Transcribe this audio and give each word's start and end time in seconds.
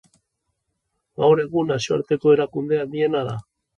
Gaur 1.23 1.41
egun, 1.43 1.69
nazioarteko 1.73 2.33
erakunde 2.37 2.81
handiena 2.85 3.23
da. 3.29 3.37